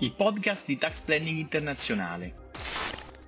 il 0.00 0.12
podcast 0.12 0.66
di 0.66 0.76
Tax 0.76 1.00
Planning 1.00 1.38
Internazionale. 1.38 2.50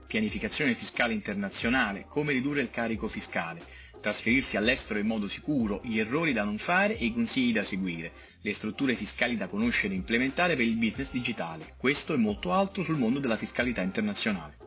Pianificazione 0.06 0.74
fiscale 0.74 1.14
internazionale, 1.14 2.04
come 2.06 2.32
ridurre 2.32 2.60
il 2.60 2.68
carico 2.68 3.08
fiscale, 3.08 3.62
trasferirsi 4.02 4.58
all'estero 4.58 4.98
in 4.98 5.06
modo 5.06 5.28
sicuro, 5.28 5.80
gli 5.82 5.98
errori 5.98 6.34
da 6.34 6.44
non 6.44 6.58
fare 6.58 6.98
e 6.98 7.06
i 7.06 7.12
consigli 7.14 7.54
da 7.54 7.64
seguire, 7.64 8.12
le 8.42 8.52
strutture 8.52 8.94
fiscali 8.94 9.38
da 9.38 9.48
conoscere 9.48 9.94
e 9.94 9.96
implementare 9.96 10.56
per 10.56 10.66
il 10.66 10.76
business 10.76 11.10
digitale. 11.10 11.72
Questo 11.78 12.12
e 12.12 12.18
molto 12.18 12.52
altro 12.52 12.82
sul 12.82 12.98
mondo 12.98 13.18
della 13.18 13.38
fiscalità 13.38 13.80
internazionale 13.80 14.57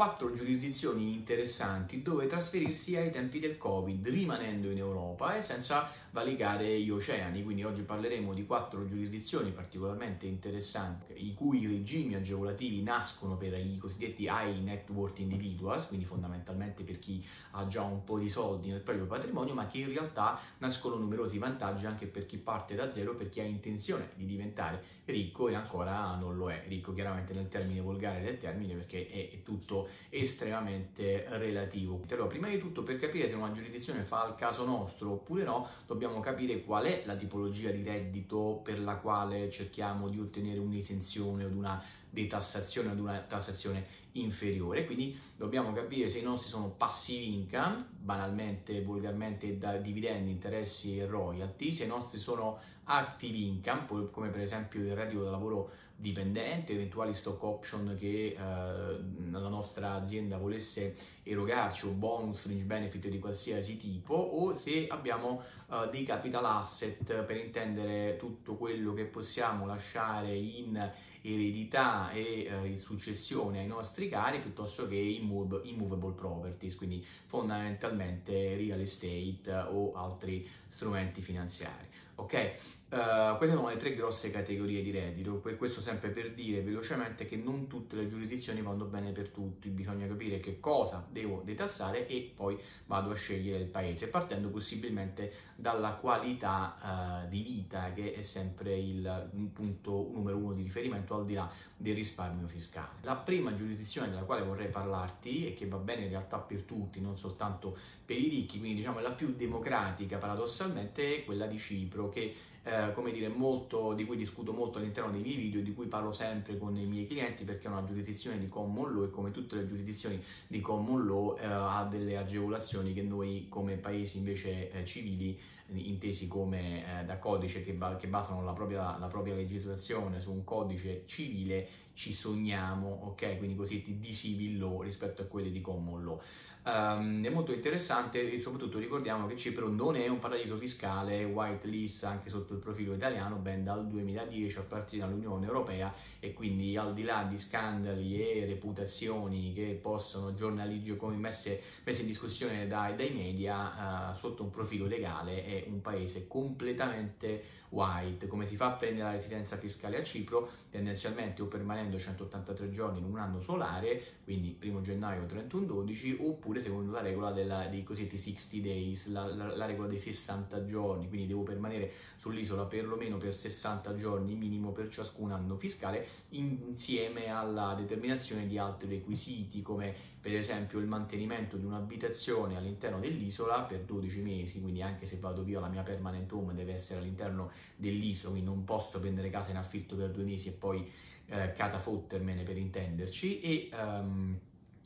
quattro 0.00 0.32
giurisdizioni 0.32 1.12
interessanti 1.12 2.00
dove 2.00 2.26
trasferirsi 2.26 2.96
ai 2.96 3.10
tempi 3.10 3.38
del 3.38 3.58
Covid, 3.58 4.08
rimanendo 4.08 4.70
in 4.70 4.78
Europa 4.78 5.36
e 5.36 5.42
senza 5.42 5.90
valicare 6.12 6.80
gli 6.80 6.88
oceani. 6.88 7.44
Quindi 7.44 7.64
oggi 7.64 7.82
parleremo 7.82 8.32
di 8.32 8.46
quattro 8.46 8.86
giurisdizioni 8.86 9.50
particolarmente 9.50 10.24
interessanti, 10.24 11.12
i 11.16 11.34
cui 11.34 11.66
regimi 11.66 12.14
agevolativi 12.14 12.82
nascono 12.82 13.36
per 13.36 13.52
i 13.58 13.76
cosiddetti 13.76 14.22
high 14.22 14.62
net 14.62 14.88
worth 14.88 15.18
individuals, 15.18 15.88
quindi 15.88 16.06
fondamentalmente 16.06 16.82
per 16.82 16.98
chi 16.98 17.22
ha 17.50 17.66
già 17.66 17.82
un 17.82 18.02
po' 18.02 18.18
di 18.18 18.30
soldi 18.30 18.70
nel 18.70 18.80
proprio 18.80 19.04
patrimonio, 19.04 19.52
ma 19.52 19.66
che 19.66 19.80
in 19.80 19.88
realtà 19.88 20.40
nascono 20.60 20.96
numerosi 20.96 21.36
vantaggi 21.36 21.84
anche 21.84 22.06
per 22.06 22.24
chi 22.24 22.38
parte 22.38 22.74
da 22.74 22.90
zero, 22.90 23.14
per 23.14 23.28
chi 23.28 23.40
ha 23.40 23.44
intenzione 23.44 24.08
di 24.14 24.24
diventare 24.24 24.82
ricco 25.10 25.48
e 25.48 25.54
ancora 25.54 26.14
non 26.14 26.36
lo 26.36 26.50
è. 26.50 26.64
Ricco 26.66 26.94
chiaramente 26.94 27.34
nel 27.34 27.48
termine 27.48 27.80
volgare 27.80 28.22
del 28.22 28.38
termine 28.38 28.74
perché 28.74 29.10
è 29.10 29.42
tutto 29.42 29.88
estremamente 30.08 31.26
relativo. 31.28 32.00
Allora, 32.10 32.26
prima 32.26 32.48
di 32.48 32.58
tutto, 32.58 32.82
per 32.82 32.98
capire 32.98 33.28
se 33.28 33.34
una 33.34 33.52
giurisdizione 33.52 34.02
fa 34.02 34.26
il 34.28 34.34
caso 34.34 34.64
nostro 34.64 35.12
oppure 35.12 35.44
no, 35.44 35.68
dobbiamo 35.86 36.20
capire 36.20 36.62
qual 36.62 36.84
è 36.84 37.02
la 37.06 37.16
tipologia 37.16 37.70
di 37.70 37.82
reddito 37.82 38.60
per 38.62 38.80
la 38.80 38.96
quale 38.96 39.50
cerchiamo 39.50 40.08
di 40.08 40.18
ottenere 40.18 40.58
un'esenzione 40.58 41.44
o 41.44 41.48
una 41.48 41.82
detassazione 42.10 42.88
o 42.88 42.92
ad 42.92 43.00
una 43.00 43.18
tassazione 43.20 43.98
inferiore. 44.12 44.84
Quindi 44.84 45.18
dobbiamo 45.36 45.72
capire 45.72 46.08
se 46.08 46.18
i 46.18 46.22
nostri 46.22 46.50
sono 46.50 46.70
passive 46.70 47.24
income, 47.24 47.86
banalmente, 47.98 48.82
volgarmente 48.82 49.56
da 49.56 49.76
dividendi, 49.76 50.30
interessi 50.30 50.98
e 50.98 51.06
royalty, 51.06 51.72
se 51.72 51.84
i 51.84 51.88
nostri 51.88 52.18
sono 52.18 52.58
active 52.84 53.36
income, 53.36 54.10
come 54.10 54.28
per 54.30 54.40
esempio 54.40 54.80
il 54.80 54.94
reddito 54.94 55.24
da 55.24 55.30
lavoro 55.30 55.70
dipendente, 56.00 56.72
eventuali 56.72 57.12
stock 57.12 57.42
option 57.42 57.94
che 57.98 58.34
eh, 58.34 58.36
la 58.38 59.48
nostra 59.48 59.92
azienda 59.92 60.38
volesse 60.38 60.96
erogarci 61.22 61.86
o 61.86 61.90
bonus, 61.90 62.40
fringe 62.40 62.64
benefit 62.64 63.06
di 63.08 63.18
qualsiasi 63.18 63.76
tipo 63.76 64.14
o 64.14 64.54
se 64.54 64.86
abbiamo 64.88 65.42
eh, 65.70 65.88
dei 65.90 66.04
capital 66.04 66.44
asset 66.46 67.22
per 67.22 67.36
intendere 67.36 68.16
tutto 68.16 68.56
quello 68.56 68.94
che 68.94 69.04
possiamo 69.04 69.66
lasciare 69.66 70.34
in 70.34 70.90
eredità 71.22 71.99
e 72.08 72.44
eh, 72.44 72.66
in 72.66 72.78
successione 72.78 73.60
ai 73.60 73.66
nostri 73.66 74.08
cari 74.08 74.40
piuttosto 74.40 74.88
che 74.88 74.96
immov- 74.96 75.64
immovable 75.64 76.14
properties, 76.14 76.76
quindi 76.76 77.04
fondamentalmente 77.26 78.56
real 78.56 78.80
estate 78.80 79.52
o 79.68 79.92
altri 79.92 80.48
strumenti 80.66 81.20
finanziari. 81.20 81.86
Ok? 82.14 82.78
Uh, 82.92 83.36
queste 83.36 83.54
sono 83.54 83.68
le 83.68 83.76
tre 83.76 83.94
grosse 83.94 84.32
categorie 84.32 84.82
di 84.82 84.90
reddito, 84.90 85.34
per 85.34 85.56
questo 85.56 85.80
sempre 85.80 86.08
per 86.08 86.32
dire 86.32 86.60
velocemente 86.60 87.24
che 87.24 87.36
non 87.36 87.68
tutte 87.68 87.94
le 87.94 88.08
giurisdizioni 88.08 88.62
vanno 88.62 88.84
bene 88.84 89.12
per 89.12 89.28
tutti, 89.28 89.68
bisogna 89.68 90.08
capire 90.08 90.40
che 90.40 90.58
cosa 90.58 91.06
devo 91.08 91.42
detassare 91.44 92.08
e 92.08 92.32
poi 92.34 92.58
vado 92.86 93.12
a 93.12 93.14
scegliere 93.14 93.62
il 93.62 93.68
paese, 93.68 94.08
partendo 94.08 94.48
possibilmente 94.48 95.32
dalla 95.54 95.92
qualità 95.92 97.22
uh, 97.24 97.28
di 97.28 97.42
vita 97.42 97.92
che 97.92 98.12
è 98.12 98.22
sempre 98.22 98.76
il 98.76 99.30
punto 99.52 100.10
numero 100.12 100.38
uno 100.38 100.54
di 100.54 100.64
riferimento 100.64 101.14
al 101.14 101.26
di 101.26 101.34
là 101.34 101.48
del 101.76 101.94
risparmio 101.94 102.48
fiscale. 102.48 102.98
La 103.02 103.14
prima 103.14 103.54
giurisdizione 103.54 104.08
della 104.08 104.22
quale 104.22 104.42
vorrei 104.42 104.68
parlarti 104.68 105.46
e 105.46 105.54
che 105.54 105.68
va 105.68 105.76
bene 105.76 106.02
in 106.02 106.08
realtà 106.08 106.38
per 106.38 106.62
tutti, 106.62 107.00
non 107.00 107.16
soltanto 107.16 107.78
per 108.04 108.18
i 108.18 108.28
ricchi, 108.28 108.58
quindi 108.58 108.78
diciamo 108.78 108.98
la 108.98 109.12
più 109.12 109.32
democratica 109.36 110.18
paradossalmente, 110.18 111.18
è 111.18 111.24
quella 111.24 111.46
di 111.46 111.56
Cipro 111.56 112.08
che 112.08 112.34
eh, 112.62 112.92
come 112.92 113.10
dire, 113.12 113.28
molto, 113.28 113.94
di 113.94 114.04
cui 114.04 114.16
discuto 114.16 114.52
molto 114.52 114.78
all'interno 114.78 115.10
dei 115.10 115.22
miei 115.22 115.36
video, 115.36 115.62
di 115.62 115.72
cui 115.72 115.86
parlo 115.86 116.12
sempre 116.12 116.58
con 116.58 116.76
i 116.76 116.84
miei 116.84 117.06
clienti 117.06 117.44
perché 117.44 117.68
è 117.68 117.70
una 117.70 117.84
giurisdizione 117.84 118.38
di 118.38 118.48
common 118.48 118.94
law 118.94 119.04
e 119.04 119.10
come 119.10 119.30
tutte 119.30 119.56
le 119.56 119.66
giurisdizioni 119.66 120.22
di 120.46 120.60
common 120.60 121.06
law 121.06 121.36
eh, 121.38 121.44
ha 121.46 121.86
delle 121.90 122.16
agevolazioni 122.16 122.92
che 122.92 123.02
noi 123.02 123.46
come 123.48 123.76
paesi 123.76 124.18
invece 124.18 124.70
eh, 124.72 124.84
civili 124.84 125.38
intesi 125.74 126.28
come 126.28 127.00
eh, 127.00 127.04
da 127.04 127.18
codice 127.18 127.62
che, 127.62 127.72
ba- 127.72 127.96
che 127.96 128.06
basano 128.08 128.42
la 128.42 128.52
propria, 128.52 128.98
la 128.98 129.06
propria, 129.06 129.34
legislazione 129.34 130.20
su 130.20 130.32
un 130.32 130.44
codice 130.44 131.04
civile 131.06 131.68
ci 131.92 132.12
sogniamo, 132.12 133.00
ok? 133.04 133.38
Quindi 133.38 133.56
così 133.56 133.82
di 133.98 134.12
civil 134.12 134.58
law 134.58 134.82
rispetto 134.82 135.22
a 135.22 135.26
quelli 135.26 135.50
di 135.50 135.60
common 135.60 136.04
law. 136.04 136.20
Um, 136.62 137.24
è 137.24 137.30
molto 137.30 137.54
interessante 137.54 138.30
e 138.30 138.38
soprattutto 138.38 138.78
ricordiamo 138.78 139.26
che 139.26 139.34
Cipro 139.34 139.68
non 139.68 139.96
è 139.96 140.08
un 140.08 140.18
paradiso 140.18 140.58
fiscale 140.58 141.24
white 141.24 141.66
list 141.66 142.04
anche 142.04 142.28
sotto 142.28 142.52
il 142.52 142.58
profilo 142.58 142.92
italiano 142.92 143.36
ben 143.36 143.64
dal 143.64 143.86
2010 143.86 144.58
a 144.58 144.62
partire 144.62 145.06
dall'Unione 145.06 145.46
Europea 145.46 145.90
e 146.18 146.34
quindi 146.34 146.76
al 146.76 146.92
di 146.92 147.02
là 147.02 147.26
di 147.26 147.38
scandali 147.38 148.20
e 148.20 148.44
reputazioni 148.44 149.54
che 149.54 149.78
possono 149.80 150.34
giornaliggio 150.34 150.96
come 150.96 151.16
messe, 151.16 151.62
messe 151.82 152.02
in 152.02 152.08
discussione 152.08 152.66
dai, 152.66 152.94
dai 152.94 153.10
media 153.14 154.10
uh, 154.10 154.18
sotto 154.18 154.42
un 154.42 154.50
profilo 154.50 154.84
legale 154.84 155.59
un 155.68 155.80
paese 155.80 156.26
completamente 156.26 157.58
white 157.70 158.26
come 158.26 158.46
si 158.46 158.56
fa 158.56 158.66
a 158.66 158.70
prendere 158.72 159.04
la 159.04 159.12
residenza 159.12 159.56
fiscale 159.56 159.98
a 159.98 160.02
Cipro? 160.02 160.50
Tendenzialmente 160.70 161.42
o 161.42 161.46
permanendo 161.46 161.98
183 161.98 162.70
giorni 162.70 162.98
in 162.98 163.04
un 163.04 163.18
anno 163.18 163.40
solare 163.40 164.18
quindi 164.24 164.56
1 164.62 164.80
gennaio 164.82 165.26
31 165.26 165.66
12 165.66 166.18
oppure 166.20 166.50
oppure 166.50 166.60
secondo 166.60 166.92
la 166.92 167.00
regola 167.00 167.32
della, 167.32 167.66
dei 167.66 167.82
cosiddetti 167.82 168.18
60 168.18 168.66
days, 168.66 169.06
la, 169.06 169.26
la, 169.26 169.54
la, 169.54 169.66
regola 169.66 169.88
dei 169.88 169.98
60 169.98 170.64
giorni, 170.64 171.08
quindi 171.08 171.26
devo 171.26 171.42
permanere 171.42 171.92
sull'isola 172.16 172.64
perlomeno 172.64 173.18
per 173.18 173.34
60 173.34 173.94
giorni 173.94 174.34
minimo 174.34 174.72
per 174.72 174.88
ciascun 174.88 175.32
anno 175.32 175.56
fiscale, 175.56 176.06
insieme 176.30 177.28
alla 177.28 177.74
determinazione 177.74 178.46
di 178.46 178.58
altri 178.58 178.88
requisiti 178.88 179.62
come 179.62 179.94
per 180.20 180.34
esempio 180.34 180.78
il 180.78 180.86
mantenimento 180.86 181.56
di 181.56 181.64
un'abitazione 181.64 182.56
all'interno 182.56 183.00
dell'isola 183.00 183.62
per 183.62 183.80
12 183.80 184.20
mesi, 184.20 184.60
quindi 184.60 184.82
anche 184.82 185.06
se 185.06 185.16
vado 185.18 185.42
via 185.42 185.49
la 185.58 185.68
mia 185.68 185.82
permanent 185.82 186.30
home 186.30 186.54
deve 186.54 186.74
essere 186.74 187.00
all'interno 187.00 187.50
dell'isola, 187.74 188.30
quindi 188.30 188.48
non 188.48 188.64
posso 188.64 189.00
prendere 189.00 189.30
casa 189.30 189.50
in 189.50 189.56
affitto 189.56 189.96
per 189.96 190.10
due 190.10 190.22
mesi 190.22 190.50
e 190.50 190.52
poi 190.52 190.88
eh, 191.26 191.52
catafottermene 191.52 192.42
per 192.42 192.56
intenderci 192.56 193.40
e 193.40 193.70
um, 193.72 194.38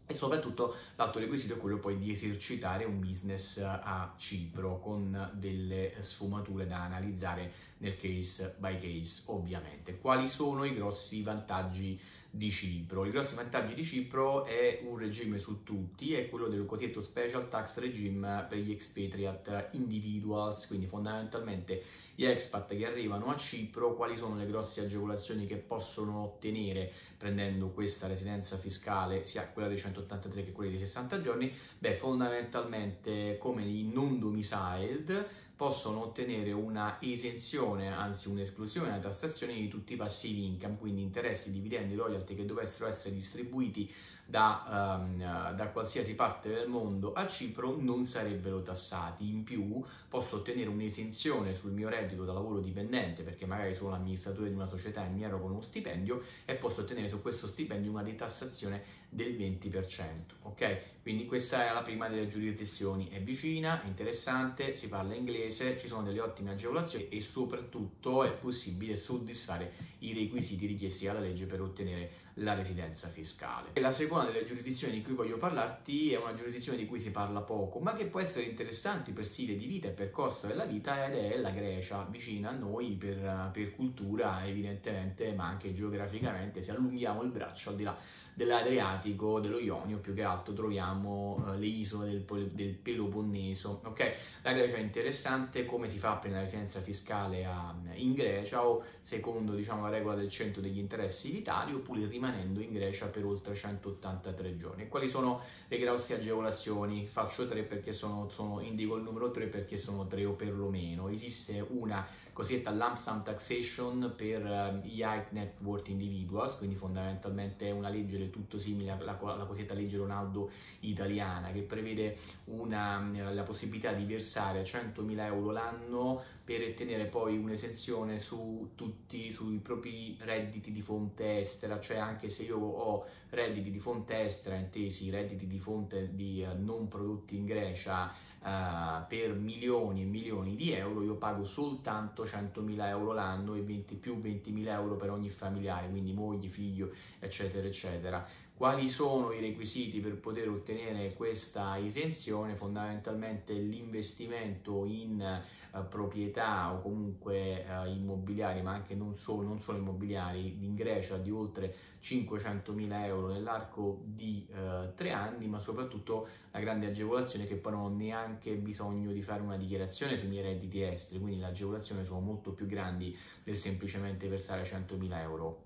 e 0.06 0.14
soprattutto 0.14 0.74
l'altro 0.96 1.18
requisito 1.18 1.54
è 1.54 1.56
quello 1.56 1.78
poi 1.78 1.96
di 1.96 2.10
esercitare 2.10 2.84
un 2.84 3.00
business 3.00 3.56
a 3.58 4.14
Cipro 4.18 4.78
con 4.78 5.30
delle 5.32 5.94
sfumature 6.00 6.66
da 6.66 6.82
analizzare 6.82 7.50
nel 7.78 7.96
case 7.96 8.54
by 8.58 8.78
case 8.78 9.22
ovviamente. 9.26 9.98
Quali 9.98 10.28
sono 10.28 10.64
i 10.64 10.74
grossi 10.74 11.22
vantaggi 11.22 11.98
di 12.34 12.50
Cipro? 12.50 13.04
I 13.04 13.10
grossi 13.10 13.34
vantaggi 13.36 13.74
di 13.74 13.84
Cipro 13.84 14.44
è 14.44 14.80
un 14.84 14.98
regime 14.98 15.38
su 15.38 15.62
tutti, 15.62 16.14
è 16.14 16.28
quello 16.28 16.48
del 16.48 16.66
cosiddetto 16.66 17.00
special 17.00 17.48
tax 17.48 17.78
regime 17.78 18.44
per 18.48 18.58
gli 18.58 18.72
expatriate 18.72 19.68
individuals, 19.72 20.66
quindi 20.66 20.86
fondamentalmente 20.86 21.82
gli 22.16 22.24
expat 22.24 22.76
che 22.76 22.86
arrivano 22.86 23.30
a 23.30 23.36
Cipro, 23.36 23.94
quali 23.94 24.16
sono 24.16 24.36
le 24.36 24.46
grosse 24.46 24.82
agevolazioni 24.82 25.46
che 25.46 25.56
possono 25.56 26.22
ottenere 26.22 26.92
prendendo 27.16 27.70
questa 27.70 28.06
residenza 28.06 28.56
fiscale, 28.56 29.24
sia 29.24 29.48
quella 29.48 29.68
dei 29.68 29.78
183 29.78 30.44
che 30.44 30.52
quella 30.52 30.70
dei 30.70 30.80
60 30.80 31.20
giorni? 31.20 31.52
Beh, 31.78 31.94
fondamentalmente 31.94 33.38
come 33.38 33.64
i 33.64 33.88
non 33.90 34.18
domiciled 34.18 35.26
possono 35.56 36.02
ottenere 36.02 36.52
una 36.52 36.98
esenzione, 37.00 37.92
anzi 37.92 38.28
un'esclusione 38.28 38.88
dalla 38.88 39.02
tassazione 39.02 39.54
di 39.54 39.68
tutti 39.68 39.92
i 39.92 39.96
passivi 39.96 40.46
income, 40.46 40.76
quindi 40.78 41.02
interessi, 41.02 41.52
dividendi, 41.52 41.94
royalty 41.94 42.34
che 42.34 42.44
dovessero 42.44 42.88
essere 42.88 43.14
distribuiti 43.14 43.90
da, 44.26 44.98
um, 45.00 45.18
da, 45.18 45.68
qualsiasi 45.68 46.14
parte 46.14 46.48
del 46.48 46.66
mondo 46.66 47.12
a 47.12 47.26
Cipro 47.26 47.76
non 47.78 48.04
sarebbero 48.04 48.62
tassati. 48.62 49.28
In 49.28 49.44
più 49.44 49.84
posso 50.08 50.36
ottenere 50.36 50.68
un'esenzione 50.68 51.54
sul 51.54 51.72
mio 51.72 51.88
reddito 51.88 52.24
da 52.24 52.32
lavoro 52.32 52.60
dipendente 52.60 53.22
perché 53.22 53.46
magari 53.46 53.74
sono 53.74 53.94
amministratore 53.94 54.48
di 54.48 54.54
una 54.54 54.66
società 54.66 55.04
e 55.04 55.10
mi 55.10 55.22
ero 55.22 55.40
con 55.40 55.50
uno 55.50 55.60
stipendio 55.60 56.22
e 56.46 56.54
posso 56.54 56.80
ottenere 56.80 57.08
su 57.08 57.20
questo 57.20 57.46
stipendio 57.46 57.90
una 57.90 58.02
detassazione 58.02 58.82
del 59.14 59.36
20%. 59.36 60.02
Ok? 60.42 60.92
Quindi 61.02 61.26
questa 61.26 61.68
è 61.68 61.72
la 61.72 61.82
prima 61.82 62.08
delle 62.08 62.28
giurisdizioni, 62.28 63.08
è 63.08 63.20
vicina, 63.20 63.82
è 63.82 63.86
interessante, 63.86 64.74
si 64.74 64.88
parla 64.88 65.14
inglese, 65.14 65.78
ci 65.78 65.86
sono 65.86 66.02
delle 66.02 66.20
ottime 66.20 66.52
agevolazioni 66.52 67.08
e 67.08 67.20
soprattutto 67.20 68.24
è 68.24 68.32
possibile 68.32 68.96
soddisfare 68.96 69.72
i 70.00 70.12
requisiti 70.14 70.66
richiesti 70.66 71.04
dalla 71.04 71.20
legge 71.20 71.46
per 71.46 71.60
ottenere 71.60 72.10
la 72.34 72.54
residenza 72.54 73.08
fiscale. 73.08 73.70
E 73.72 73.80
la 73.80 73.90
seconda 73.90 74.30
delle 74.30 74.44
giurisdizioni 74.44 74.94
di 74.94 75.02
cui 75.02 75.14
voglio 75.14 75.36
parlarti 75.36 76.12
è 76.12 76.18
una 76.18 76.32
giurisdizione 76.32 76.78
di 76.78 76.86
cui 76.86 76.98
si 76.98 77.10
parla 77.10 77.40
poco, 77.40 77.78
ma 77.78 77.94
che 77.94 78.06
può 78.06 78.20
essere 78.20 78.46
interessante 78.46 79.12
per 79.12 79.24
stile 79.24 79.56
di 79.56 79.66
vita 79.66 79.88
e 79.88 79.92
per 79.92 80.10
costo 80.10 80.46
della 80.46 80.64
vita 80.64 81.06
ed 81.06 81.14
è 81.14 81.38
la 81.38 81.50
Grecia, 81.50 82.06
vicina 82.10 82.50
a 82.50 82.52
noi 82.52 82.92
per, 82.92 83.50
per 83.52 83.74
cultura 83.74 84.46
evidentemente, 84.46 85.32
ma 85.32 85.46
anche 85.46 85.72
geograficamente, 85.72 86.62
se 86.62 86.72
allunghiamo 86.72 87.22
il 87.22 87.30
braccio 87.30 87.70
al 87.70 87.76
di 87.76 87.82
là 87.84 87.96
dell'Adriatico, 88.34 89.38
dello 89.38 89.58
Ionio, 89.58 89.98
più 89.98 90.12
che 90.12 90.24
altro 90.24 90.52
troviamo 90.52 91.36
uh, 91.36 91.56
le 91.56 91.66
isole 91.66 92.10
del, 92.10 92.50
del, 92.52 92.74
Peloponneso. 92.74 93.80
Ok, 93.84 94.14
la 94.42 94.52
Grecia 94.52 94.76
è 94.76 94.80
interessante, 94.80 95.64
come 95.64 95.88
si 95.88 95.98
fa 95.98 96.16
prendere 96.16 96.42
la 96.42 96.50
residenza 96.50 96.80
fiscale 96.80 97.44
a, 97.44 97.72
in 97.94 98.12
Grecia 98.12 98.66
o 98.66 98.82
secondo 99.02 99.54
diciamo, 99.54 99.82
la 99.82 99.90
regola 99.90 100.16
del 100.16 100.30
centro 100.30 100.60
degli 100.60 100.78
interessi 100.78 101.30
vitali 101.30 101.72
oppure 101.72 102.00
rimanendo 102.24 102.60
in 102.60 102.72
Grecia 102.72 103.06
per 103.06 103.24
oltre 103.24 103.54
183 103.54 104.56
giorni. 104.56 104.88
quali 104.88 105.08
sono 105.08 105.40
le 105.68 105.78
grosse 105.78 106.14
agevolazioni? 106.14 107.06
Faccio 107.06 107.46
tre 107.46 107.62
perché 107.62 107.92
sono, 107.92 108.28
sono 108.30 108.60
indico 108.60 108.96
il 108.96 109.02
numero 109.02 109.30
3 109.30 109.46
perché 109.46 109.76
sono 109.76 110.06
tre 110.06 110.24
o 110.24 110.32
perlomeno. 110.32 111.08
Esiste 111.08 111.64
una 111.68 112.06
cosiddetta 112.32 112.72
lump 112.72 112.96
sum 112.96 113.22
taxation 113.22 114.12
per 114.16 114.44
uh, 114.44 114.86
gli 114.86 115.00
high 115.00 115.26
net 115.30 115.60
worth 115.60 115.88
individuals, 115.88 116.56
quindi 116.56 116.74
fondamentalmente 116.74 117.68
è 117.68 117.70
una 117.70 117.88
legge 117.88 118.18
del 118.18 118.30
tutto 118.30 118.58
simile 118.58 118.90
alla, 118.90 119.18
alla 119.18 119.44
cosiddetta 119.44 119.74
legge 119.74 119.96
Ronaldo 119.96 120.50
italiana 120.80 121.52
che 121.52 121.62
prevede 121.62 122.16
una, 122.46 123.08
la 123.32 123.42
possibilità 123.42 123.92
di 123.92 124.04
versare 124.04 124.62
100.000 124.62 125.18
euro 125.20 125.50
l'anno 125.52 126.22
per 126.44 126.60
ottenere 126.62 127.06
poi 127.06 127.38
un'esenzione 127.38 128.18
su 128.18 128.72
tutti 128.74 129.32
sui 129.32 129.58
propri 129.58 130.16
redditi 130.20 130.72
di 130.72 130.82
fonte 130.82 131.38
estera, 131.38 131.80
cioè 131.80 131.96
anche 131.96 132.13
se 132.28 132.42
io 132.44 132.58
ho 132.58 133.06
redditi 133.30 133.70
di 133.70 133.78
fonte 133.78 134.22
estera, 134.22 134.56
intesi 134.56 135.10
redditi 135.10 135.46
di 135.46 135.58
fonte 135.58 136.14
di 136.14 136.46
uh, 136.48 136.62
non 136.62 136.88
prodotti 136.88 137.36
in 137.36 137.44
Grecia 137.44 138.12
uh, 138.40 139.06
per 139.08 139.34
milioni 139.34 140.02
e 140.02 140.04
milioni 140.04 140.56
di 140.56 140.72
euro, 140.72 141.02
io 141.02 141.16
pago 141.16 141.44
soltanto 141.44 142.24
100.000 142.24 142.86
euro 142.88 143.12
l'anno 143.12 143.54
e 143.54 143.62
20, 143.62 143.94
più 143.96 144.18
20.000 144.18 144.66
euro 144.68 144.96
per 144.96 145.10
ogni 145.10 145.30
familiare, 145.30 145.88
quindi 145.88 146.12
moglie, 146.12 146.48
figlio, 146.48 146.90
eccetera, 147.18 147.66
eccetera. 147.66 148.26
Quali 148.64 148.88
sono 148.88 149.30
i 149.30 149.40
requisiti 149.40 150.00
per 150.00 150.16
poter 150.16 150.48
ottenere 150.48 151.12
questa 151.12 151.78
esenzione? 151.78 152.54
Fondamentalmente 152.54 153.52
l'investimento 153.52 154.86
in 154.86 155.42
uh, 155.70 155.86
proprietà 155.86 156.72
o 156.72 156.80
comunque 156.80 157.62
uh, 157.68 157.86
immobiliari, 157.86 158.62
ma 158.62 158.72
anche 158.72 158.94
non 158.94 159.16
solo, 159.16 159.46
non 159.46 159.58
solo, 159.58 159.76
immobiliari, 159.76 160.64
in 160.64 160.74
Grecia 160.74 161.18
di 161.18 161.30
oltre 161.30 161.74
500.000 162.00 163.04
euro 163.04 163.26
nell'arco 163.26 164.00
di 164.02 164.48
uh, 164.48 164.94
tre 164.94 165.12
anni, 165.12 165.46
ma 165.46 165.58
soprattutto 165.58 166.26
la 166.50 166.60
grande 166.60 166.86
agevolazione 166.86 167.44
che 167.44 167.56
poi 167.56 167.72
non 167.72 167.82
ho 167.82 167.94
neanche 167.94 168.54
bisogno 168.54 169.12
di 169.12 169.20
fare 169.20 169.42
una 169.42 169.58
dichiarazione 169.58 170.16
sui 170.16 170.28
miei 170.28 170.42
redditi 170.42 170.80
esteri, 170.80 171.20
quindi 171.20 171.40
le 171.40 171.48
agevolazioni 171.48 172.02
sono 172.06 172.20
molto 172.20 172.52
più 172.52 172.64
grandi 172.64 173.14
del 173.42 173.58
semplicemente 173.58 174.26
versare 174.26 174.62
100.000 174.62 175.20
euro 175.20 175.63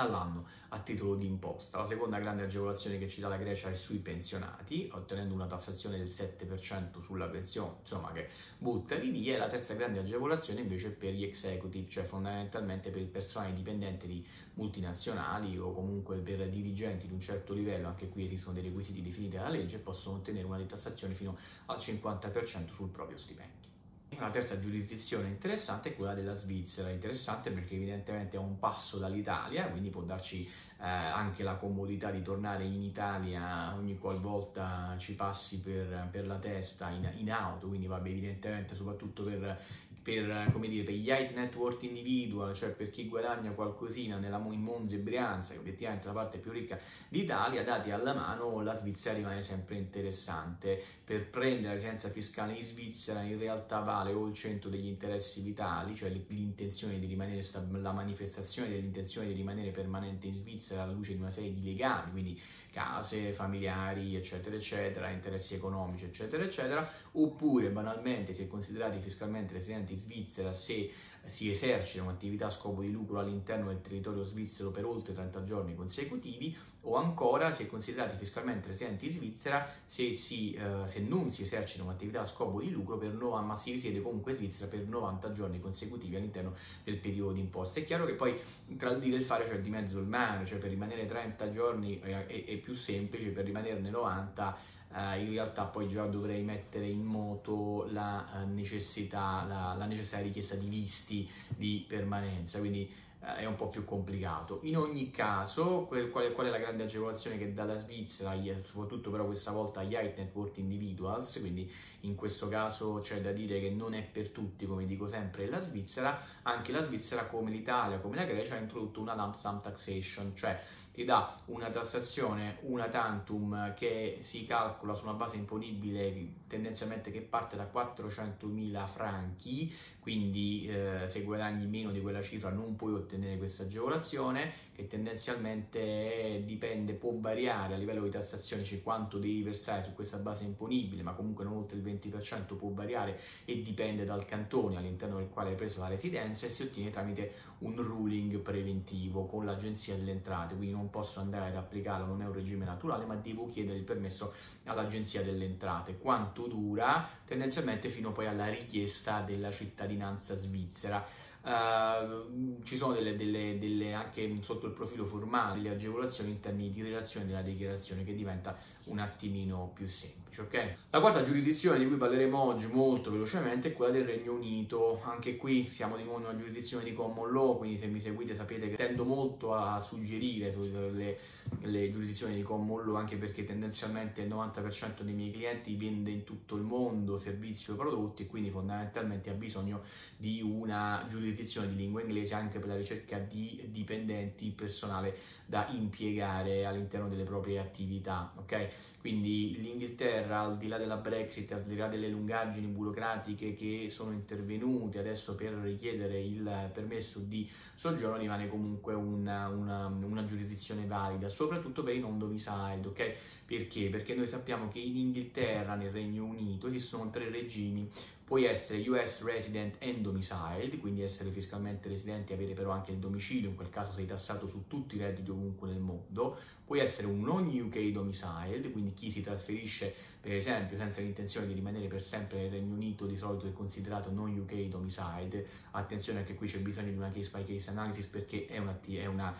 all'anno 0.00 0.46
a 0.70 0.80
titolo 0.80 1.14
di 1.14 1.26
imposta. 1.26 1.78
La 1.78 1.86
seconda 1.86 2.18
grande 2.18 2.44
agevolazione 2.44 2.98
che 2.98 3.08
ci 3.08 3.20
dà 3.20 3.28
la 3.28 3.36
Grecia 3.36 3.70
è 3.70 3.74
sui 3.74 3.98
pensionati, 3.98 4.90
ottenendo 4.92 5.34
una 5.34 5.46
tassazione 5.46 5.96
del 5.96 6.06
7% 6.06 7.00
sulla 7.00 7.26
pensione, 7.28 7.76
insomma 7.80 8.12
che 8.12 8.28
butta 8.58 8.96
di 8.96 9.10
via, 9.10 9.34
e 9.34 9.38
la 9.38 9.48
terza 9.48 9.74
grande 9.74 10.00
agevolazione 10.00 10.60
invece 10.60 10.88
è 10.88 10.92
per 10.92 11.12
gli 11.12 11.24
executive, 11.24 11.88
cioè 11.88 12.04
fondamentalmente 12.04 12.90
per 12.90 13.00
il 13.00 13.08
personale 13.08 13.54
dipendente 13.54 14.06
di 14.06 14.24
multinazionali 14.54 15.58
o 15.58 15.72
comunque 15.72 16.18
per 16.18 16.48
dirigenti 16.48 17.06
di 17.06 17.12
un 17.12 17.20
certo 17.20 17.52
livello, 17.54 17.88
anche 17.88 18.08
qui 18.08 18.26
esistono 18.26 18.54
dei 18.54 18.64
requisiti 18.64 19.02
definiti 19.02 19.36
dalla 19.36 19.48
legge, 19.48 19.78
possono 19.78 20.16
ottenere 20.16 20.46
una 20.46 20.58
detassazione 20.58 21.14
fino 21.14 21.36
al 21.66 21.78
50% 21.78 22.68
sul 22.68 22.88
proprio 22.88 23.16
stipendio. 23.16 23.67
Una 24.16 24.30
terza 24.30 24.58
giurisdizione 24.58 25.28
interessante 25.28 25.90
è 25.90 25.94
quella 25.94 26.14
della 26.14 26.34
Svizzera, 26.34 26.90
interessante 26.90 27.50
perché 27.50 27.74
evidentemente 27.74 28.36
è 28.36 28.40
un 28.40 28.58
passo 28.58 28.98
dall'Italia, 28.98 29.68
quindi 29.68 29.90
può 29.90 30.02
darci 30.02 30.42
eh, 30.80 30.86
anche 30.86 31.42
la 31.42 31.56
comodità 31.56 32.10
di 32.10 32.22
tornare 32.22 32.64
in 32.64 32.82
Italia 32.82 33.74
ogni 33.74 33.98
qualvolta 33.98 34.94
ci 34.98 35.14
passi 35.14 35.60
per, 35.60 36.08
per 36.10 36.26
la 36.26 36.36
testa 36.36 36.88
in, 36.90 37.08
in, 37.16 37.30
auto, 37.30 37.68
quindi 37.68 37.86
vabbè 37.86 38.08
evidentemente 38.08 38.74
soprattutto 38.74 39.24
per 39.24 39.60
per, 40.08 40.48
come 40.52 40.68
dire, 40.68 40.84
per 40.84 40.94
gli 40.94 41.10
high 41.10 41.34
net 41.34 41.54
worth 41.54 41.82
individual, 41.82 42.54
cioè 42.54 42.70
per 42.70 42.88
chi 42.88 43.06
guadagna 43.08 43.50
qualcosina 43.50 44.16
nella, 44.16 44.42
in 44.48 44.62
Monza 44.62 44.94
e 44.94 45.00
Brianza, 45.00 45.52
che 45.52 45.58
obiettivamente 45.58 46.04
è 46.04 46.06
la 46.06 46.14
parte 46.14 46.38
più 46.38 46.50
ricca 46.50 46.78
d'Italia, 47.10 47.62
dati 47.62 47.90
alla 47.90 48.14
mano 48.14 48.62
la 48.62 48.74
Svizzera 48.74 49.18
rimane 49.18 49.42
sempre 49.42 49.76
interessante. 49.76 50.82
Per 51.04 51.28
prendere 51.28 51.66
la 51.66 51.72
residenza 51.72 52.08
fiscale 52.08 52.54
in 52.54 52.62
Svizzera 52.62 53.20
in 53.20 53.38
realtà 53.38 53.80
vale 53.80 54.14
o 54.14 54.26
il 54.26 54.32
centro 54.32 54.70
degli 54.70 54.86
interessi 54.86 55.42
vitali, 55.42 55.94
cioè 55.94 56.08
l'intenzione 56.08 56.98
di 56.98 57.04
rimanere, 57.04 57.42
la 57.72 57.92
manifestazione 57.92 58.70
dell'intenzione 58.70 59.26
di 59.26 59.34
rimanere 59.34 59.72
permanente 59.72 60.26
in 60.26 60.32
Svizzera 60.32 60.84
alla 60.84 60.92
luce 60.92 61.12
di 61.12 61.20
una 61.20 61.30
serie 61.30 61.52
di 61.52 61.62
legami, 61.62 62.12
quindi 62.12 62.40
case, 62.70 63.32
familiari, 63.32 64.14
eccetera, 64.14 64.54
eccetera, 64.54 65.10
interessi 65.10 65.54
economici, 65.54 66.04
eccetera, 66.04 66.44
eccetera, 66.44 66.88
oppure 67.12 67.70
banalmente 67.70 68.32
è 68.32 68.46
considerati 68.46 69.00
fiscalmente 69.00 69.54
residenti 69.54 69.96
Svizzera 69.98 70.52
se 70.52 70.90
si 71.24 71.50
esercita 71.50 72.02
un'attività 72.02 72.46
a 72.46 72.50
scopo 72.50 72.80
di 72.80 72.90
lucro 72.90 73.18
all'interno 73.18 73.68
del 73.68 73.80
territorio 73.80 74.22
svizzero 74.22 74.70
per 74.70 74.84
oltre 74.86 75.12
30 75.12 75.44
giorni 75.44 75.74
consecutivi 75.74 76.56
o 76.82 76.96
ancora 76.96 77.54
è 77.54 77.66
considerati 77.66 78.16
fiscalmente 78.16 78.68
residenti 78.68 79.06
in 79.06 79.12
Svizzera 79.12 79.68
se, 79.84 80.12
si, 80.12 80.54
eh, 80.54 80.86
se 80.86 81.00
non 81.00 81.30
si 81.30 81.42
esercita 81.42 81.82
un'attività 81.82 82.20
a 82.20 82.24
scopo 82.24 82.60
di 82.60 82.70
lucro 82.70 82.96
per 82.96 83.12
no, 83.12 83.40
ma 83.42 83.54
si 83.54 83.72
risiede 83.72 84.00
comunque 84.00 84.32
in 84.32 84.38
Svizzera 84.38 84.70
per 84.70 84.86
90 84.86 85.32
giorni 85.32 85.60
consecutivi 85.60 86.16
all'interno 86.16 86.54
del 86.84 86.98
periodo 86.98 87.32
di 87.32 87.40
imposta. 87.40 87.80
È 87.80 87.84
chiaro 87.84 88.06
che 88.06 88.14
poi 88.14 88.38
tra 88.76 88.90
il 88.90 89.00
dire 89.00 89.16
e 89.16 89.18
il 89.18 89.24
fare 89.24 89.48
c'è 89.48 89.60
di 89.60 89.70
mezzo 89.70 89.98
il 89.98 90.06
mare, 90.06 90.46
cioè 90.46 90.58
per 90.58 90.70
rimanere 90.70 91.06
30 91.06 91.52
giorni 91.52 91.98
è, 92.00 92.26
è, 92.26 92.44
è 92.44 92.56
più 92.56 92.74
semplice, 92.74 93.30
per 93.30 93.44
rimanerne 93.44 93.90
90 93.90 94.76
Uh, 94.90 95.20
in 95.20 95.30
realtà 95.30 95.64
poi 95.64 95.86
già 95.86 96.06
dovrei 96.06 96.42
mettere 96.42 96.86
in 96.86 97.04
moto 97.04 97.86
la 97.90 98.26
uh, 98.32 98.52
necessità, 98.52 99.44
la, 99.46 99.74
la, 99.76 99.84
necessaria 99.84 100.26
richiesta 100.26 100.54
di 100.54 100.66
visti 100.66 101.30
di 101.48 101.84
permanenza, 101.86 102.58
quindi 102.58 102.90
è 103.20 103.44
un 103.44 103.56
po' 103.56 103.68
più 103.68 103.84
complicato. 103.84 104.60
In 104.62 104.76
ogni 104.76 105.10
caso, 105.10 105.84
quel, 105.86 106.10
qual, 106.10 106.26
è, 106.26 106.32
qual, 106.32 106.46
è, 106.46 106.50
la 106.50 106.58
grande 106.58 106.84
agevolazione 106.84 107.36
che 107.36 107.52
dà 107.52 107.64
la 107.64 107.76
Svizzera, 107.76 108.34
soprattutto 108.64 109.10
però 109.10 109.26
questa 109.26 109.50
volta 109.50 109.80
agli 109.80 109.94
high 109.94 110.16
net 110.16 110.30
worth 110.34 110.58
individuals, 110.58 111.38
quindi 111.40 111.70
in 112.00 112.14
questo 112.14 112.48
caso 112.48 113.00
c'è 113.02 113.20
da 113.20 113.32
dire 113.32 113.60
che 113.60 113.70
non 113.70 113.94
è 113.94 114.02
per 114.02 114.30
tutti, 114.30 114.66
come 114.66 114.86
dico 114.86 115.08
sempre, 115.08 115.48
la 115.48 115.58
Svizzera, 115.58 116.18
anche 116.42 116.72
la 116.72 116.82
Svizzera 116.82 117.26
come 117.26 117.50
l'Italia, 117.50 117.98
come 117.98 118.16
la 118.16 118.24
Grecia 118.24 118.54
ha 118.54 118.58
introdotto 118.58 119.00
una 119.00 119.14
lump 119.14 119.34
sum 119.34 119.60
taxation, 119.60 120.34
cioè 120.36 120.60
ti 120.98 121.04
dà 121.04 121.38
una 121.44 121.70
tassazione 121.70 122.56
una 122.62 122.88
tantum 122.88 123.72
che 123.74 124.16
si 124.18 124.44
calcola 124.46 124.94
su 124.94 125.04
una 125.04 125.12
base 125.12 125.36
imponibile 125.36 126.46
tendenzialmente 126.48 127.12
che 127.12 127.20
parte 127.20 127.54
da 127.54 127.70
400.000 127.72 128.86
franchi, 128.88 129.72
quindi 130.00 130.66
eh, 130.66 131.04
se 131.06 131.22
guadagni 131.22 131.66
meno 131.66 131.92
di 131.92 132.00
quella 132.00 132.20
cifra 132.20 132.50
non 132.50 132.74
puoi 132.74 132.94
ottenere 132.94 133.07
questa 133.38 133.62
agevolazione, 133.62 134.52
che 134.72 134.86
tendenzialmente 134.86 136.42
dipende, 136.44 136.92
può 136.92 137.12
variare 137.14 137.74
a 137.74 137.76
livello 137.76 138.02
di 138.02 138.10
tassazione, 138.10 138.62
cioè 138.64 138.82
quanto 138.82 139.18
devi 139.18 139.42
versare 139.42 139.82
su 139.82 139.94
questa 139.94 140.18
base 140.18 140.44
imponibile, 140.44 141.02
ma 141.02 141.12
comunque 141.12 141.44
non 141.44 141.56
oltre 141.56 141.78
il 141.78 141.84
20% 141.84 142.56
può 142.56 142.68
variare 142.70 143.18
e 143.44 143.62
dipende 143.62 144.04
dal 144.04 144.24
cantone 144.24 144.76
all'interno 144.76 145.16
del 145.16 145.28
quale 145.28 145.50
hai 145.50 145.56
preso 145.56 145.80
la 145.80 145.88
residenza 145.88 146.46
e 146.46 146.50
si 146.50 146.62
ottiene 146.62 146.90
tramite 146.90 147.32
un 147.58 147.74
ruling 147.82 148.38
preventivo 148.38 149.26
con 149.26 149.44
l'agenzia 149.44 149.96
delle 149.96 150.12
entrate, 150.12 150.54
quindi 150.54 150.74
non 150.74 150.90
posso 150.90 151.18
andare 151.20 151.48
ad 151.48 151.56
applicarlo, 151.56 152.06
non 152.06 152.22
è 152.22 152.26
un 152.26 152.32
regime 152.32 152.64
naturale, 152.64 153.04
ma 153.04 153.16
devo 153.16 153.48
chiedere 153.48 153.78
il 153.78 153.84
permesso 153.84 154.32
all'agenzia 154.64 155.22
delle 155.22 155.44
entrate. 155.44 155.98
Quanto 155.98 156.46
dura? 156.46 157.08
Tendenzialmente 157.24 157.88
fino 157.88 158.12
poi 158.12 158.26
alla 158.26 158.48
richiesta 158.48 159.22
della 159.22 159.50
cittadinanza 159.50 160.36
svizzera. 160.36 161.26
Uh, 161.48 162.62
ci 162.62 162.76
sono 162.76 162.92
delle, 162.92 163.16
delle, 163.16 163.58
delle, 163.58 163.94
anche 163.94 164.30
sotto 164.42 164.66
il 164.66 164.72
profilo 164.72 165.06
formale 165.06 165.54
delle 165.54 165.74
agevolazioni 165.74 166.32
in 166.32 166.40
termini 166.40 166.70
di 166.70 166.82
relazione 166.82 167.24
della 167.24 167.40
dichiarazione 167.40 168.04
che 168.04 168.14
diventa 168.14 168.54
un 168.84 168.98
attimino 168.98 169.70
più 169.74 169.88
semplice. 169.88 170.28
semplice, 170.28 170.42
ok? 170.42 170.76
La 170.90 171.00
quarta 171.00 171.22
giurisdizione 171.22 171.78
di 171.78 171.86
cui 171.86 171.96
parleremo 171.96 172.38
oggi 172.38 172.66
molto 172.66 173.10
velocemente 173.10 173.68
è 173.68 173.72
quella 173.72 173.92
del 173.92 174.04
Regno 174.04 174.32
Unito. 174.32 175.00
Anche 175.04 175.36
qui 175.36 175.68
siamo 175.68 175.96
di 175.96 176.04
nuovo 176.04 176.20
in 176.20 176.26
una 176.26 176.36
giurisdizione 176.36 176.84
di 176.84 176.94
common 176.94 177.32
law, 177.32 177.56
quindi 177.56 177.78
se 177.78 177.86
mi 177.86 178.00
seguite 178.00 178.34
sapete 178.34 178.68
che 178.68 178.76
tendo 178.76 179.04
molto 179.04 179.54
a 179.54 179.80
suggerire 179.80 180.54
le, 180.92 181.18
le 181.60 181.90
giurisdizioni 181.90 182.34
di 182.34 182.42
common 182.42 182.84
law 182.84 182.94
anche 182.96 183.16
perché 183.16 183.44
tendenzialmente 183.44 184.22
il 184.22 184.28
90% 184.28 185.02
dei 185.02 185.14
miei 185.14 185.32
clienti 185.32 185.74
vende 185.76 186.10
in 186.10 186.24
tutto 186.24 186.56
il 186.56 186.62
mondo 186.62 187.16
servizi 187.16 187.70
o 187.70 187.74
prodotti 187.74 188.22
e 188.22 188.26
quindi 188.26 188.50
fondamentalmente 188.50 189.30
ha 189.30 189.34
bisogno 189.34 189.82
di 190.16 190.40
una 190.42 191.04
giurisdizione 191.08 191.36
di 191.42 191.76
lingua 191.76 192.00
inglese 192.00 192.34
anche 192.34 192.58
per 192.58 192.68
la 192.68 192.76
ricerca 192.76 193.18
di 193.18 193.60
dipendenti, 193.70 194.50
personale 194.50 195.16
da 195.46 195.66
impiegare 195.70 196.66
all'interno 196.66 197.08
delle 197.08 197.24
proprie 197.24 197.58
attività, 197.58 198.32
ok? 198.36 198.68
Quindi 199.00 199.58
l'Inghilterra, 199.60 200.40
al 200.40 200.58
di 200.58 200.68
là 200.68 200.76
della 200.76 200.96
Brexit, 200.96 201.52
al 201.52 201.64
di 201.64 201.76
là 201.76 201.88
delle 201.88 202.08
lungaggini 202.08 202.66
burocratiche 202.66 203.54
che 203.54 203.86
sono 203.88 204.12
intervenute 204.12 204.98
adesso 204.98 205.34
per 205.34 205.52
richiedere 205.54 206.20
il 206.20 206.70
permesso 206.74 207.20
di 207.20 207.48
soggiorno, 207.74 208.18
rimane 208.18 208.48
comunque 208.48 208.92
una, 208.94 209.48
una, 209.48 209.86
una 209.86 210.24
giurisdizione 210.24 210.84
valida, 210.84 211.28
soprattutto 211.28 211.82
per 211.82 211.94
i 211.94 212.00
non 212.00 212.18
domiciled, 212.18 212.84
ok? 212.84 213.14
Perché? 213.46 213.88
Perché 213.88 214.14
noi 214.14 214.28
sappiamo 214.28 214.68
che 214.68 214.78
in 214.78 214.96
Inghilterra, 214.96 215.74
nel 215.74 215.90
Regno 215.90 216.24
Unito, 216.24 216.66
esistono 216.66 217.08
tre 217.08 217.30
regimi 217.30 217.88
puoi 218.28 218.44
essere 218.44 218.86
US 218.90 219.22
resident 219.22 219.76
and 219.80 220.00
domiciled, 220.02 220.78
quindi 220.80 221.00
essere 221.00 221.30
fiscalmente 221.30 221.88
residente 221.88 222.32
e 222.32 222.36
avere 222.36 222.52
però 222.52 222.72
anche 222.72 222.90
il 222.90 222.98
domicilio, 222.98 223.48
in 223.48 223.56
quel 223.56 223.70
caso 223.70 223.92
sei 223.92 224.04
tassato 224.04 224.46
su 224.46 224.66
tutti 224.66 224.96
i 224.96 224.98
redditi 224.98 225.30
ovunque 225.30 225.70
nel 225.70 225.80
mondo, 225.80 226.38
puoi 226.62 226.80
essere 226.80 227.06
un 227.06 227.22
non 227.22 227.46
UK 227.46 227.78
domiciled, 227.86 228.70
quindi 228.70 228.92
chi 228.92 229.10
si 229.10 229.22
trasferisce 229.22 229.94
per 230.20 230.34
esempio 230.34 230.76
senza 230.76 231.00
l'intenzione 231.00 231.46
di 231.46 231.54
rimanere 231.54 231.86
per 231.86 232.02
sempre 232.02 232.42
nel 232.42 232.50
Regno 232.50 232.74
Unito 232.74 233.06
di 233.06 233.16
solito 233.16 233.46
è 233.46 233.52
considerato 233.54 234.10
non 234.10 234.36
UK 234.36 234.54
domiciled, 234.68 235.46
attenzione 235.70 236.18
anche 236.18 236.34
qui 236.34 236.48
c'è 236.48 236.58
bisogno 236.58 236.90
di 236.90 236.98
una 236.98 237.10
case 237.10 237.30
by 237.32 237.46
case 237.46 237.70
analysis 237.70 238.04
perché 238.08 238.44
è 238.44 238.58
una, 238.58 238.78
è 238.78 239.06
una 239.06 239.34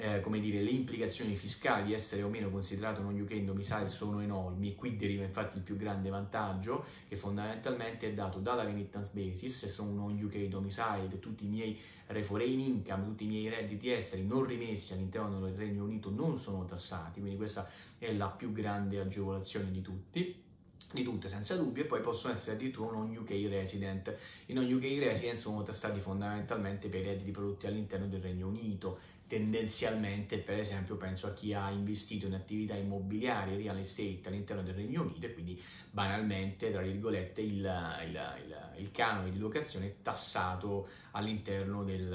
eh, 0.00 0.22
come 0.22 0.40
dire, 0.40 0.62
le 0.62 0.70
implicazioni 0.70 1.34
fiscali 1.34 1.88
di 1.88 1.92
essere 1.92 2.22
o 2.22 2.30
meno 2.30 2.48
considerato 2.48 3.02
non 3.02 3.20
UK 3.20 3.34
domicile 3.40 3.86
sono 3.86 4.20
enormi. 4.20 4.74
Qui 4.74 4.96
deriva 4.96 5.24
infatti 5.24 5.58
il 5.58 5.62
più 5.62 5.76
grande 5.76 6.08
vantaggio 6.08 6.84
che 7.06 7.16
fondamentalmente 7.16 8.08
è 8.08 8.14
dato 8.14 8.38
dalla 8.38 8.64
remittance 8.64 9.10
basis, 9.12 9.58
se 9.58 9.68
sono 9.68 9.92
non 9.92 10.18
UK 10.18 10.44
domicile 10.44 11.18
tutti 11.20 11.44
i 11.44 11.48
miei 11.48 11.78
foreign 12.22 12.60
income, 12.60 13.04
tutti 13.04 13.24
i 13.24 13.28
miei 13.28 13.50
redditi 13.50 13.92
esteri 13.92 14.26
non 14.26 14.46
rimessi 14.46 14.94
all'interno 14.94 15.38
del 15.38 15.54
Regno 15.54 15.84
Unito 15.84 16.08
non 16.08 16.38
sono 16.38 16.64
tassati, 16.64 17.20
quindi 17.20 17.36
questa 17.36 17.68
è 17.98 18.10
la 18.14 18.28
più 18.28 18.52
grande 18.52 18.98
agevolazione 18.98 19.70
di 19.70 19.82
tutti 19.82 20.48
di 20.92 21.04
tutte 21.04 21.28
senza 21.28 21.54
dubbio 21.56 21.84
e 21.84 21.86
poi 21.86 22.00
possono 22.00 22.32
essere 22.32 22.56
addirittura 22.56 22.96
non 22.96 23.14
UK 23.14 23.30
resident. 23.48 24.16
I 24.46 24.52
non 24.52 24.64
UK 24.64 24.82
resident 24.98 25.38
sono 25.38 25.62
tassati 25.62 26.00
fondamentalmente 26.00 26.88
per 26.88 27.02
i 27.02 27.04
redditi 27.04 27.30
prodotti 27.30 27.66
all'interno 27.66 28.06
del 28.08 28.20
Regno 28.20 28.48
Unito 28.48 28.98
tendenzialmente 29.30 30.38
per 30.38 30.58
esempio 30.58 30.96
penso 30.96 31.28
a 31.28 31.34
chi 31.34 31.54
ha 31.54 31.70
investito 31.70 32.26
in 32.26 32.34
attività 32.34 32.74
immobiliari, 32.74 33.56
real 33.56 33.78
estate 33.78 34.22
all'interno 34.24 34.62
del 34.62 34.74
Regno 34.74 35.02
Unito 35.02 35.24
e 35.24 35.32
quindi 35.32 35.62
banalmente 35.88 36.72
tra 36.72 36.82
virgolette 36.82 37.40
il, 37.40 37.58
il, 38.06 38.20
il, 38.44 38.72
il 38.78 38.90
canone 38.90 39.30
di 39.30 39.38
locazione 39.38 39.86
è 39.86 39.94
tassato 40.02 40.88
all'interno 41.12 41.84
del, 41.84 42.12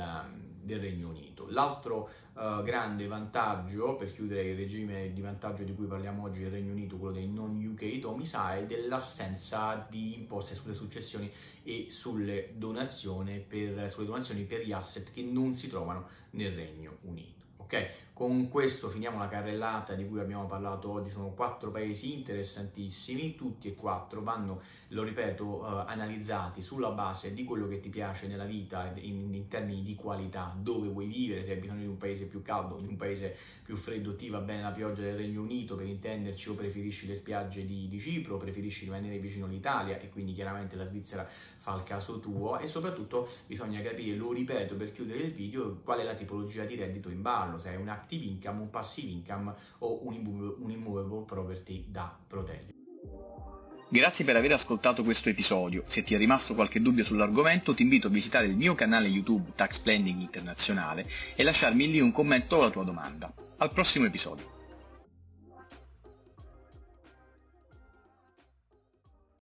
del 0.62 0.80
Regno 0.82 1.08
Unito. 1.08 1.48
L'altro 1.50 2.10
uh, 2.34 2.62
grande 2.64 3.08
vantaggio, 3.08 3.96
per 3.96 4.12
chiudere 4.12 4.50
il 4.50 4.58
regime 4.58 5.14
di 5.14 5.22
vantaggio 5.22 5.64
di 5.64 5.74
cui 5.74 5.86
parliamo 5.86 6.24
oggi 6.24 6.42
del 6.42 6.52
Regno 6.52 6.74
Unito, 6.74 6.98
quello 6.98 7.14
dei 7.14 7.30
non 7.30 7.64
UK 7.64 8.00
domicile, 8.00 8.68
è 8.68 8.82
l'assenza 8.88 9.88
di 9.90 10.16
imposte 10.18 10.56
sulle 10.56 10.74
successioni 10.74 11.32
e 11.64 11.88
sulle 11.90 12.52
donazioni 12.56 13.40
per, 13.40 13.90
sulle 13.90 14.06
donazioni 14.06 14.44
per 14.44 14.66
gli 14.66 14.72
asset 14.72 15.12
che 15.12 15.22
non 15.22 15.54
si 15.54 15.70
trovano 15.70 16.08
nel 16.32 16.54
Regno 16.54 16.98
Unito. 17.06 17.46
Ok? 17.58 17.76
Con 18.16 18.48
questo 18.48 18.88
finiamo 18.88 19.18
la 19.18 19.28
carrellata 19.28 19.94
di 19.94 20.08
cui 20.08 20.22
abbiamo 20.22 20.46
parlato 20.46 20.90
oggi, 20.90 21.10
sono 21.10 21.32
quattro 21.32 21.70
paesi 21.70 22.14
interessantissimi, 22.14 23.36
tutti 23.36 23.68
e 23.68 23.76
quattro 23.76 24.22
vanno, 24.22 24.62
lo 24.90 25.04
ripeto, 25.04 25.44
uh, 25.44 25.66
analizzati 25.86 26.62
sulla 26.62 26.92
base 26.92 27.34
di 27.34 27.44
quello 27.44 27.68
che 27.68 27.82
ti 27.82 27.90
piace 27.90 28.28
nella 28.28 28.46
vita 28.46 28.94
in, 28.96 29.34
in, 29.34 29.50
termini 29.50 29.84
di 29.84 29.96
qualità, 29.96 30.56
dove 30.58 30.88
vuoi 30.88 31.08
vivere, 31.08 31.44
se 31.44 31.52
hai 31.52 31.60
bisogno 31.60 31.82
di 31.82 31.88
un 31.88 31.98
paese 31.98 32.24
più 32.24 32.42
caldo, 32.42 32.78
di 32.78 32.88
un 32.88 32.96
paese 32.96 33.36
più 33.66 33.76
freddo, 33.76 34.16
ti 34.16 34.30
va 34.30 34.40
bene 34.40 34.62
la 34.62 34.72
pioggia 34.72 35.02
del 35.02 35.18
Regno 35.18 35.42
Unito 35.42 35.76
per 35.76 35.86
intenderci 35.86 36.48
o 36.48 36.54
preferisci 36.54 37.08
le 37.08 37.16
spiagge 37.16 37.66
di, 37.66 37.90
di 37.90 38.00
Cipro, 38.00 38.38
preferisci 38.38 38.86
rimanere 38.86 39.18
vicino 39.18 39.44
all'Italia 39.46 40.00
e 40.00 40.08
quindi 40.08 40.32
chiaramente 40.32 40.78
la 40.78 40.86
Svizzera 40.86 41.28
fa 41.58 41.76
il 41.76 41.84
caso 41.84 42.20
tuo. 42.20 42.60
E 42.60 42.68
soprattutto 42.68 43.28
bisogna 43.46 43.82
capire, 43.82 44.16
lo 44.16 44.32
ripeto 44.32 44.76
per 44.76 44.94
chiudere 44.94 45.20
il 45.20 45.34
video, 45.34 45.82
qual 45.84 46.00
è 46.00 46.04
la 46.04 46.14
tipologia 46.14 46.64
di 46.64 46.76
reddito 46.76 47.10
in 47.10 47.22
ballo, 47.22 47.60
se 47.60 47.72
è 47.72 47.76
un 47.76 47.90
active 48.06 48.26
income, 48.26 48.62
un 48.62 48.70
passive 48.70 49.12
income 49.12 49.54
o 49.80 50.06
un, 50.06 50.70
immovable 50.70 51.26
property 51.26 51.86
da 51.88 52.16
proteggere. 52.28 52.74
Grazie 53.88 54.26
per 54.26 54.36
aver 54.36 54.54
ascoltato 54.54 55.04
questo 55.04 55.30
episodio. 55.30 55.84
Se 55.86 56.04
ti 56.04 56.16
è 56.16 56.18
rimasto 56.18 56.56
qualche 56.56 56.82
dubbio 56.82 57.04
sull'argomento, 57.04 57.74
ti 57.74 57.84
invito 57.84 58.08
a 58.08 58.10
visitare 58.10 58.46
il 58.48 58.56
mio 58.56 58.74
canale 58.76 59.08
YouTube 59.08 59.52
Tax 59.56 59.80
Planning 59.80 60.22
Internazionale 60.22 61.08
e 61.36 61.44
lasciarmi 61.44 61.90
lì 61.90 62.00
un 62.00 62.12
commento 62.12 62.58
o 62.58 62.64
la 62.64 62.70
tua 62.72 62.84
domanda. 62.84 63.32
Al 63.58 63.72
prossimo 63.72 64.06
episodio. 64.06 64.55